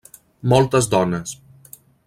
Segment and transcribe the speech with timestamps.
[0.53, 1.37] Moltes dones.